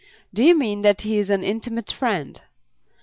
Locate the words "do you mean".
0.33-0.81